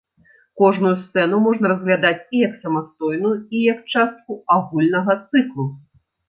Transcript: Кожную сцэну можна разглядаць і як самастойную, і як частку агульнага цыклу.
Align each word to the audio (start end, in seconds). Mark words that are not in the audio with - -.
Кожную 0.59 0.93
сцэну 1.01 1.41
можна 1.47 1.65
разглядаць 1.71 2.25
і 2.37 2.41
як 2.47 2.55
самастойную, 2.63 3.35
і 3.59 3.61
як 3.73 3.79
частку 3.97 4.39
агульнага 4.57 5.19
цыклу. 5.29 5.69